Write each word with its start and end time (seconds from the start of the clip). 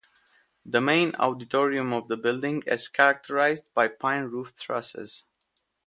The 0.65 0.81
main 0.81 1.13
auditorium 1.19 1.93
of 1.93 2.07
the 2.07 2.17
building 2.17 2.63
is 2.65 2.87
characterized 2.87 3.71
by 3.75 3.89
pine 3.89 4.23
roof 4.23 4.55
trusses. 4.55 5.25